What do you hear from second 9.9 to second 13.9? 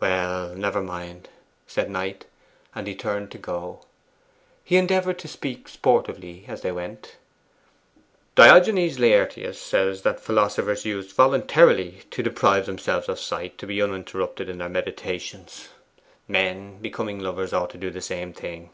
that philosophers used voluntarily to deprive themselves of sight to be